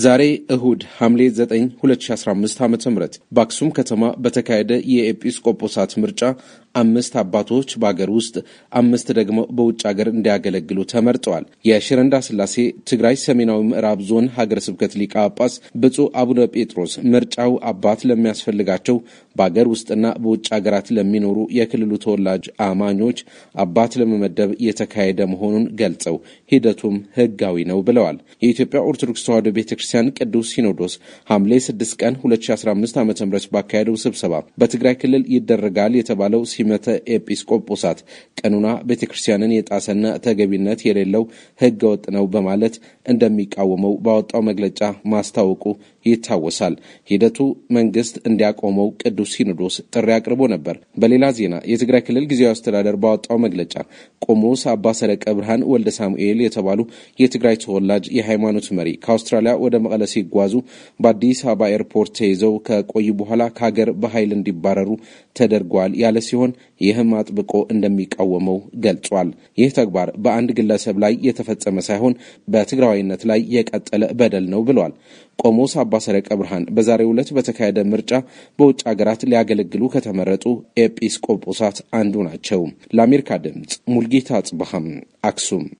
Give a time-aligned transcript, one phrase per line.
[0.00, 0.22] ዛሬ
[0.54, 2.98] እሁድ ሐምሌ 9 2015 ዓ ም
[3.36, 6.22] በአክሱም ከተማ በተካሄደ የኤጲስቆጶሳት ምርጫ
[6.74, 8.34] አምስት አባቶች በአገር ውስጥ
[8.72, 12.54] አምስት ደግሞ በውጭ ሀገር እንዲያገለግሉ ተመርጠዋል። የሽረንዳ ስላሴ
[12.90, 18.98] ትግራይ ሰሜናዊ ምዕራብ ዞን ሀገረ ስብከት ሊቀ ጳጳስ ብፁዕ አቡነ ጴጥሮስ ምርጫው አባት ለሚያስፈልጋቸው
[19.40, 22.28] በአገር ውስጥና በውጭ ሀገራት ለሚኖሩ የክልሉ ተወላጅ
[22.66, 23.18] አማኞች
[23.62, 26.16] አባት ለመመደብ የተካሄደ መሆኑን ገልጸው
[26.52, 30.94] ሂደቱም ሕጋዊ ነው ብለዋል። የኢትዮጵያ ኦርቶዶክስ ተዋሕዶ ቤተ ክርስቲያን ቅዱስ ሲኖዶስ
[31.30, 33.12] ሐምሌ 6 ቀን 2015 ዓ ም
[33.54, 37.98] ባካሄደው ስብሰባ በትግራይ ክልል ይደረጋል የተባለው ሲመተ ኤጲስቆጶሳት
[38.40, 41.24] ቀኑና ቤተ ክርስቲያንን የጣሰና ተገቢነት የሌለው
[41.60, 42.74] ሕገ ወጥ ነው በማለት
[43.06, 44.80] እንደሚቃወመው ባወጣው መግለጫ
[45.12, 45.64] ማስታወቁ
[46.06, 46.74] ይታወሳል።
[47.10, 47.38] ሂደቱ
[47.76, 53.74] መንግስት እንዲያቆመው ቅዱስ ሲኖዶስ ጥሪ አቅርቦ ነበር። በሌላ ዜና የትግራይ ክልል ጊዜያዊ አስተዳደር ባወጣው መግለጫ
[54.26, 56.80] ቆሞስ አባ ሰረቀ ብርሃን ወልደ ሳሙኤል የተባሉ
[57.20, 60.54] የትግራይ ተወላጅ የሃይማኖት መሪ ከአውስትራሊያ ወደ መቀለ ሲጓዙ
[61.00, 64.90] በአዲስ አበባ ኤርፖርት ተይዘው ከቆዩ በኋላ ከሀገር በኃይል እንዲባረሩ
[65.36, 69.28] ተደርጓል ያለ ሲሆን ይህም አጥብቆ እንደሚቃወመው ገልጿል።
[69.60, 72.14] ይህ ተግባር በአንድ ግለሰብ ላይ የተፈጸመ ሳይሆን
[72.54, 74.94] በትግራዋይነት ላይ የቀጠለ በደል ነው ብሏል።
[75.38, 78.10] ቆሞስ አባ ሰረቀ ብርሃን በዛሬው ዕለት በተካሄደ ምርጫ
[78.58, 80.44] በውጭ ሀገራት ሊያገለግሉ ከተመረጡ
[80.84, 82.62] ኤጲስቆጶሳት አንዱ ናቸው።
[82.96, 84.86] ለአሜሪካ ድምፅ ሙልጌታ አጽበሃም
[85.24, 85.64] አክሱም